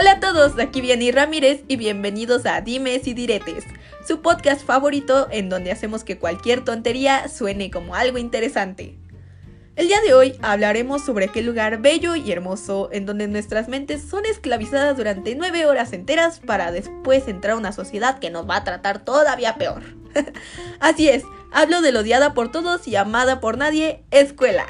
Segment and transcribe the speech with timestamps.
[0.00, 3.64] Hola a todos, aquí viene Ramírez y bienvenidos a Dimes y Diretes,
[4.08, 8.96] su podcast favorito en donde hacemos que cualquier tontería suene como algo interesante.
[9.76, 14.00] El día de hoy hablaremos sobre aquel lugar bello y hermoso en donde nuestras mentes
[14.08, 18.56] son esclavizadas durante nueve horas enteras para después entrar a una sociedad que nos va
[18.56, 19.82] a tratar todavía peor.
[20.80, 24.64] Así es, hablo de la odiada por todos y amada por nadie, escuela.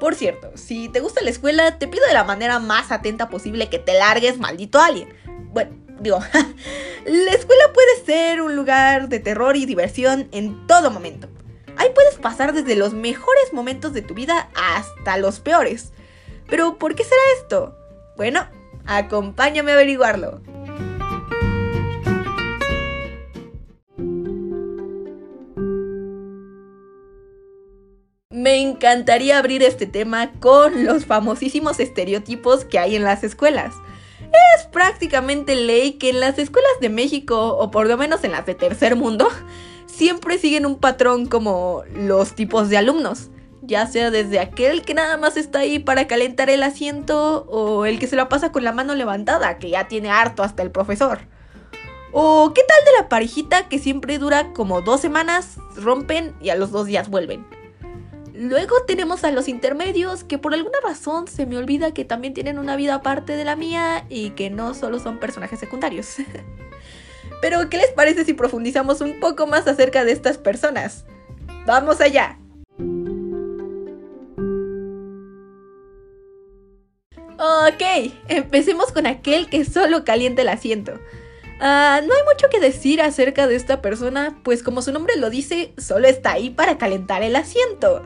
[0.00, 3.68] Por cierto, si te gusta la escuela, te pido de la manera más atenta posible
[3.68, 5.08] que te largues, maldito alien.
[5.52, 6.18] Bueno, digo,
[7.06, 11.28] la escuela puede ser un lugar de terror y diversión en todo momento.
[11.78, 15.92] Ahí puedes pasar desde los mejores momentos de tu vida hasta los peores.
[16.48, 17.76] Pero, ¿por qué será esto?
[18.16, 18.46] Bueno,
[18.86, 20.40] acompáñame a averiguarlo.
[28.36, 33.72] Me encantaría abrir este tema con los famosísimos estereotipos que hay en las escuelas.
[34.58, 38.44] Es prácticamente ley que en las escuelas de México, o por lo menos en las
[38.44, 39.30] de tercer mundo,
[39.86, 43.30] siempre siguen un patrón como los tipos de alumnos.
[43.62, 47.98] Ya sea desde aquel que nada más está ahí para calentar el asiento o el
[47.98, 51.20] que se la pasa con la mano levantada, que ya tiene harto hasta el profesor.
[52.12, 56.54] O qué tal de la parejita que siempre dura como dos semanas, rompen y a
[56.54, 57.55] los dos días vuelven.
[58.38, 62.58] Luego tenemos a los intermedios que por alguna razón se me olvida que también tienen
[62.58, 66.16] una vida aparte de la mía y que no solo son personajes secundarios.
[67.40, 71.06] Pero, ¿qué les parece si profundizamos un poco más acerca de estas personas?
[71.66, 72.38] ¡Vamos allá!
[77.38, 80.92] Ok, empecemos con aquel que solo calienta el asiento.
[81.58, 85.30] Ah, no hay mucho que decir acerca de esta persona, pues como su nombre lo
[85.30, 88.02] dice, solo está ahí para calentar el asiento.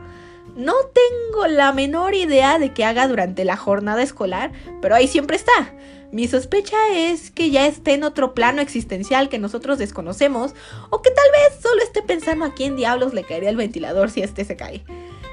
[0.55, 5.37] No tengo la menor idea de qué haga durante la jornada escolar, pero ahí siempre
[5.37, 5.73] está.
[6.11, 10.53] Mi sospecha es que ya esté en otro plano existencial que nosotros desconocemos,
[10.89, 14.21] o que tal vez solo esté pensando a quién diablos le caería el ventilador si
[14.21, 14.83] este se cae.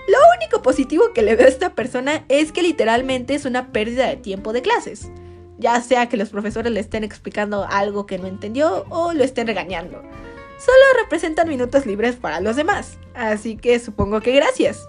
[0.09, 4.07] Lo único positivo que le veo a esta persona es que literalmente es una pérdida
[4.07, 5.11] de tiempo de clases.
[5.59, 9.49] Ya sea que los profesores le estén explicando algo que no entendió o lo estén
[9.49, 10.01] regañando.
[10.59, 14.89] Solo representan minutos libres para los demás, así que supongo que gracias.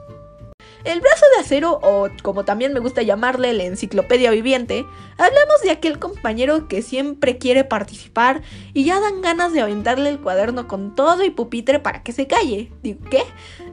[0.85, 4.85] El brazo de acero, o como también me gusta llamarle la enciclopedia viviente,
[5.17, 8.41] hablamos de aquel compañero que siempre quiere participar
[8.73, 12.27] y ya dan ganas de aventarle el cuaderno con todo y pupitre para que se
[12.27, 12.71] calle.
[12.81, 13.23] Digo, ¿qué?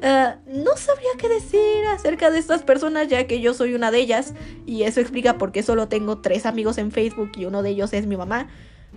[0.03, 3.99] Ah, no sabría qué decir acerca de estas personas ya que yo soy una de
[3.99, 4.35] ellas
[4.67, 7.93] y eso explica por qué solo tengo tres amigos en Facebook y uno de ellos
[7.93, 8.49] es mi mamá.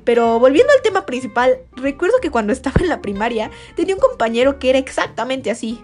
[0.03, 4.57] Pero volviendo al tema principal, recuerdo que cuando estaba en la primaria tenía un compañero
[4.57, 5.83] que era exactamente así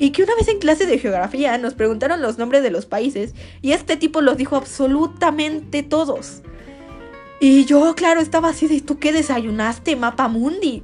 [0.00, 3.34] y que una vez en clase de geografía nos preguntaron los nombres de los países
[3.60, 6.40] y este tipo los dijo absolutamente todos.
[7.38, 10.82] Y yo, claro, estaba así de, ¿tú qué desayunaste, Mapa Mundi?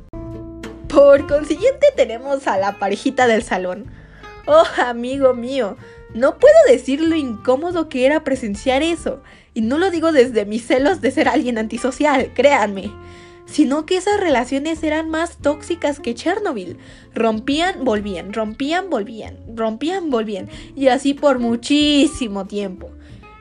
[0.87, 3.87] Por consiguiente tenemos a la parejita del salón.
[4.47, 5.79] Oh, amigo mío,
[6.13, 9.23] no puedo decir lo incómodo que era presenciar eso.
[9.55, 12.93] Y no lo digo desde mis celos de ser alguien antisocial, créanme
[13.47, 16.79] sino que esas relaciones eran más tóxicas que Chernobyl.
[17.15, 22.91] Rompían, volvían, rompían, volvían, rompían, volvían, y así por muchísimo tiempo.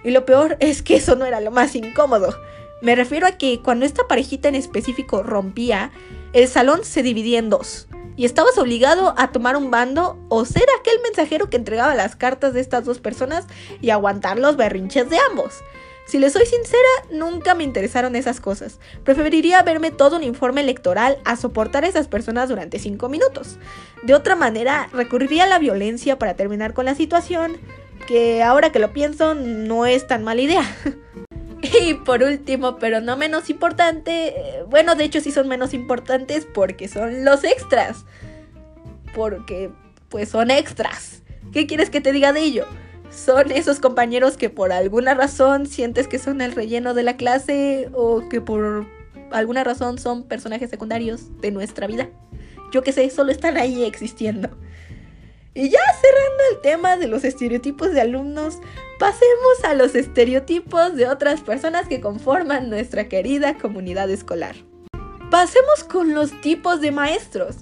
[0.03, 2.35] Y lo peor es que eso no era lo más incómodo.
[2.81, 5.91] Me refiero a que cuando esta parejita en específico rompía,
[6.33, 7.87] el salón se dividía en dos.
[8.17, 12.53] Y estabas obligado a tomar un bando o ser aquel mensajero que entregaba las cartas
[12.53, 13.45] de estas dos personas
[13.81, 15.61] y aguantar los berrinches de ambos.
[16.05, 18.79] Si les soy sincera, nunca me interesaron esas cosas.
[19.03, 23.57] Preferiría verme todo un informe electoral a soportar a esas personas durante 5 minutos.
[24.03, 27.57] De otra manera, recurriría a la violencia para terminar con la situación,
[28.07, 30.63] que ahora que lo pienso no es tan mala idea.
[31.61, 36.45] y por último, pero no menos importante, eh, bueno, de hecho sí son menos importantes
[36.45, 38.05] porque son los extras.
[39.15, 39.71] Porque,
[40.09, 41.23] pues son extras.
[41.51, 42.67] ¿Qué quieres que te diga de ello?
[43.15, 47.89] Son esos compañeros que por alguna razón sientes que son el relleno de la clase
[47.93, 48.85] o que por
[49.31, 52.09] alguna razón son personajes secundarios de nuestra vida.
[52.71, 54.49] Yo que sé, solo están ahí existiendo.
[55.53, 58.59] Y ya cerrando el tema de los estereotipos de alumnos,
[58.99, 64.57] pasemos a los estereotipos de otras personas que conforman nuestra querida comunidad escolar.
[65.31, 67.57] Pasemos con los tipos de maestros.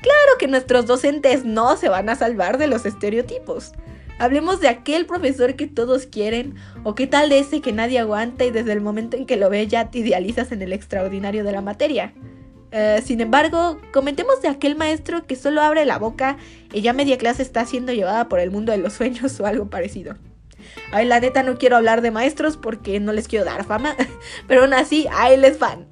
[0.00, 3.72] Claro que nuestros docentes no se van a salvar de los estereotipos.
[4.18, 8.44] Hablemos de aquel profesor que todos quieren, o qué tal de ese que nadie aguanta
[8.44, 11.52] y desde el momento en que lo ve ya te idealizas en el extraordinario de
[11.52, 12.14] la materia.
[12.70, 16.38] Eh, sin embargo, comentemos de aquel maestro que solo abre la boca
[16.72, 19.70] y ya media clase está siendo llevada por el mundo de los sueños o algo
[19.70, 20.16] parecido.
[20.92, 23.96] Ay, la neta no quiero hablar de maestros porque no les quiero dar fama,
[24.48, 25.86] pero aún así, ahí les van.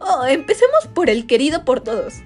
[0.00, 2.22] Oh, empecemos por el querido por todos.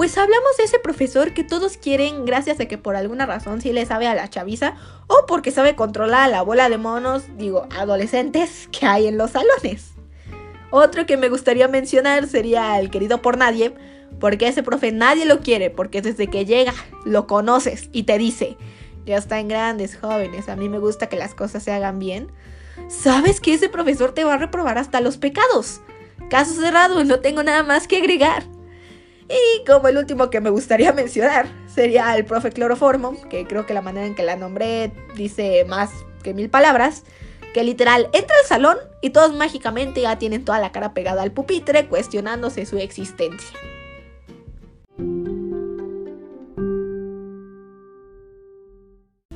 [0.00, 3.70] Pues hablamos de ese profesor que todos quieren gracias a que por alguna razón sí
[3.70, 4.72] le sabe a la chaviza
[5.08, 9.32] o porque sabe controlar a la bola de monos, digo, adolescentes que hay en los
[9.32, 9.90] salones.
[10.70, 13.74] Otro que me gustaría mencionar sería el querido por nadie,
[14.18, 16.72] porque ese profe nadie lo quiere, porque desde que llega
[17.04, 18.56] lo conoces y te dice,
[19.04, 22.32] ya están grandes, jóvenes, a mí me gusta que las cosas se hagan bien.
[22.88, 25.82] Sabes que ese profesor te va a reprobar hasta los pecados.
[26.30, 28.44] Caso cerrado, no tengo nada más que agregar.
[29.30, 33.74] Y como el último que me gustaría mencionar sería el profe Cloroformo, que creo que
[33.74, 35.90] la manera en que la nombré dice más
[36.22, 37.04] que mil palabras,
[37.54, 41.32] que literal entra al salón y todos mágicamente ya tienen toda la cara pegada al
[41.32, 43.58] pupitre cuestionándose su existencia.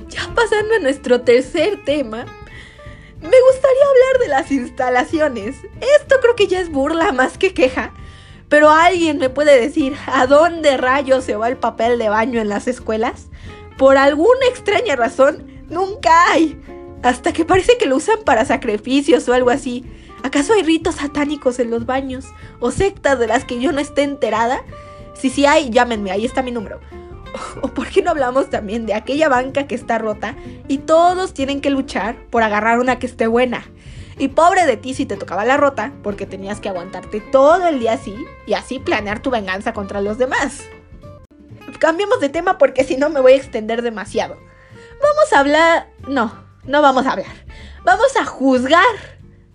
[0.08, 2.26] Ya pasando a nuestro tercer tema,
[3.20, 5.56] me gustaría hablar de las instalaciones.
[5.98, 7.92] Esto creo que ya es burla más que queja
[8.54, 12.48] pero alguien me puede decir a dónde rayos se va el papel de baño en
[12.48, 13.26] las escuelas.
[13.76, 16.62] Por alguna extraña razón, nunca hay.
[17.02, 19.84] Hasta que parece que lo usan para sacrificios o algo así.
[20.22, 22.26] ¿Acaso hay ritos satánicos en los baños?
[22.60, 24.62] ¿O sectas de las que yo no esté enterada?
[25.14, 26.78] Si sí hay, llámenme, ahí está mi número.
[27.60, 30.36] ¿O por qué no hablamos también de aquella banca que está rota
[30.68, 33.64] y todos tienen que luchar por agarrar una que esté buena?
[34.18, 37.80] Y pobre de ti si te tocaba la rota, porque tenías que aguantarte todo el
[37.80, 38.14] día así
[38.46, 40.62] y así planear tu venganza contra los demás.
[41.78, 44.36] Cambiemos de tema porque si no me voy a extender demasiado.
[45.02, 45.88] Vamos a hablar...
[46.08, 46.32] No,
[46.64, 47.44] no vamos a hablar.
[47.84, 48.84] Vamos a juzgar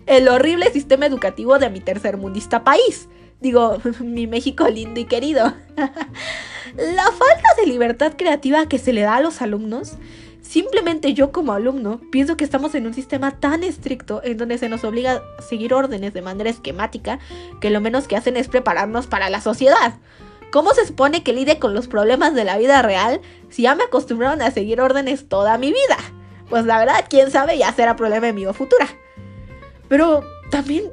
[0.06, 3.08] el horrible sistema educativo de mi tercermundista país.
[3.40, 5.52] Digo, mi México lindo y querido.
[6.76, 9.94] la falta de libertad creativa que se le da a los alumnos
[10.50, 14.68] Simplemente yo como alumno pienso que estamos en un sistema tan estricto en donde se
[14.68, 17.20] nos obliga a seguir órdenes de manera esquemática
[17.60, 19.94] que lo menos que hacen es prepararnos para la sociedad.
[20.50, 23.84] ¿Cómo se supone que lide con los problemas de la vida real si ya me
[23.84, 25.98] acostumbraron a seguir órdenes toda mi vida?
[26.48, 28.88] Pues la verdad, quién sabe, ya será problema mío futura.
[29.86, 30.90] Pero también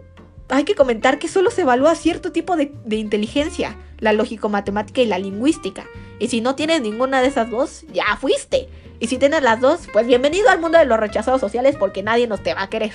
[0.49, 5.07] hay que comentar que solo se evalúa cierto tipo de, de inteligencia, la lógico-matemática y
[5.07, 5.87] la lingüística.
[6.19, 8.69] Y si no tienes ninguna de esas dos, ya fuiste.
[8.99, 12.27] Y si tienes las dos, pues bienvenido al mundo de los rechazados sociales porque nadie
[12.27, 12.93] nos te va a querer.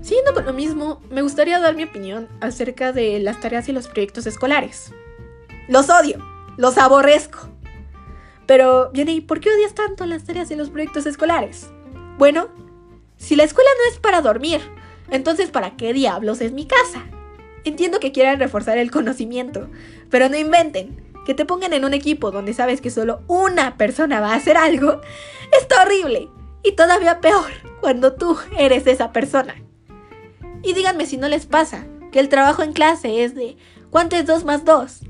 [0.00, 3.88] Siguiendo con lo mismo, me gustaría dar mi opinión acerca de las tareas y los
[3.88, 4.92] proyectos escolares.
[5.66, 6.18] Los odio,
[6.56, 7.48] los aborrezco.
[8.46, 11.68] Pero, Jenny, ¿por qué odias tanto las tareas y los proyectos escolares?
[12.16, 12.48] Bueno,
[13.16, 14.60] si la escuela no es para dormir,
[15.10, 17.02] entonces ¿para qué diablos es mi casa?
[17.64, 19.68] Entiendo que quieran reforzar el conocimiento,
[20.10, 24.20] pero no inventen que te pongan en un equipo donde sabes que solo una persona
[24.20, 25.00] va a hacer algo,
[25.58, 26.28] está horrible.
[26.62, 27.50] Y todavía peor,
[27.80, 29.54] cuando tú eres esa persona.
[30.62, 33.56] Y díganme si no les pasa, que el trabajo en clase es de
[33.90, 35.00] ¿cuánto es 2 más 2?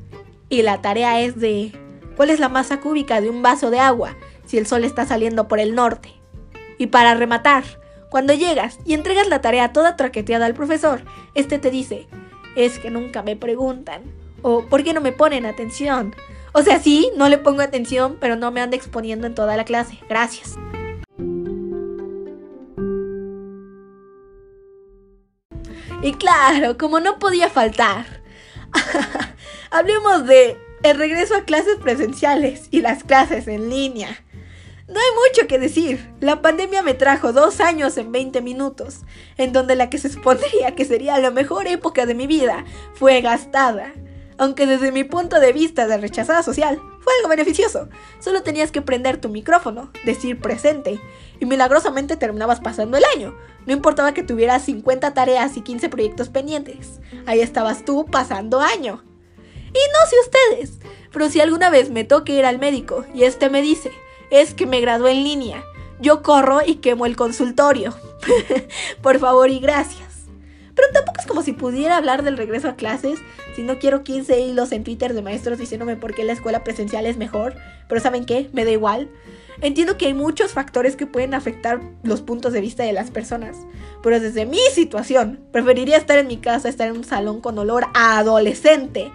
[0.49, 1.73] Y la tarea es de
[2.17, 4.17] ¿cuál es la masa cúbica de un vaso de agua
[4.47, 6.13] si el sol está saliendo por el norte?
[6.79, 7.65] Y para rematar,
[8.11, 12.09] cuando llegas y entregas la tarea toda traqueteada al profesor, este te dice,
[12.57, 14.03] es que nunca me preguntan,
[14.45, 16.15] o ¿por qué no me ponen atención?
[16.53, 19.65] O sea, sí, no le pongo atención, pero no me anda exponiendo en toda la
[19.65, 19.99] clase.
[20.07, 20.57] Gracias.
[26.03, 28.05] Y claro, como no podía faltar,
[29.71, 34.23] hablemos de el regreso a clases presenciales y las clases en línea.
[34.87, 36.13] No hay mucho que decir.
[36.21, 39.01] La pandemia me trajo dos años en 20 minutos,
[39.39, 43.23] en donde la que se supondría que sería la mejor época de mi vida fue
[43.23, 43.95] gastada
[44.39, 47.89] aunque desde mi punto de vista de rechazada social fue algo beneficioso.
[48.21, 51.01] Solo tenías que prender tu micrófono, decir presente,
[51.41, 53.37] y milagrosamente terminabas pasando el año.
[53.67, 57.01] No importaba que tuvieras 50 tareas y 15 proyectos pendientes.
[57.27, 59.03] Ahí estabas tú pasando año.
[59.69, 60.79] Y no sé ustedes,
[61.13, 63.91] pero si alguna vez me toque ir al médico y este me dice,
[64.31, 65.65] es que me gradué en línea,
[66.01, 67.95] yo corro y quemo el consultorio.
[69.03, 70.04] Por favor y gracias.
[70.75, 73.19] Pero tampoco es como si pudiera hablar del regreso a clases
[73.55, 77.07] si no quiero 15 hilos en Twitter de maestros diciéndome por qué la escuela presencial
[77.07, 77.55] es mejor.
[77.89, 78.51] Pero ¿saben qué?
[78.53, 79.09] Me da igual.
[79.61, 83.57] Entiendo que hay muchos factores que pueden afectar los puntos de vista de las personas.
[84.03, 87.87] Pero desde mi situación, preferiría estar en mi casa, estar en un salón con olor
[87.95, 89.13] a adolescente,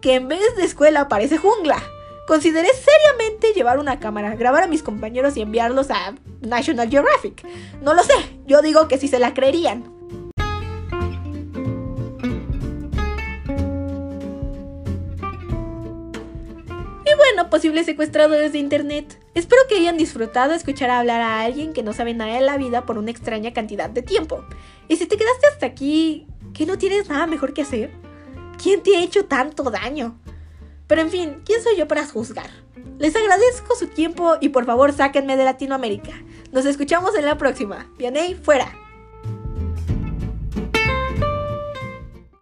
[0.00, 1.82] que en vez de escuela parece jungla.
[2.26, 7.46] Consideré seriamente llevar una cámara, grabar a mis compañeros y enviarlos a National Geographic.
[7.80, 8.14] No lo sé,
[8.46, 9.95] yo digo que si se la creerían.
[17.36, 19.20] Bueno, posibles secuestradores de internet.
[19.34, 22.86] Espero que hayan disfrutado escuchar hablar a alguien que no sabe nada de la vida
[22.86, 24.42] por una extraña cantidad de tiempo.
[24.88, 27.90] Y si te quedaste hasta aquí, ¿que no tienes nada mejor que hacer?
[28.62, 30.18] ¿Quién te ha hecho tanto daño?
[30.86, 32.48] Pero en fin, ¿quién soy yo para juzgar?
[32.98, 36.12] Les agradezco su tiempo y por favor sáquenme de Latinoamérica.
[36.52, 37.92] Nos escuchamos en la próxima.
[37.98, 38.85] Vianey, fuera.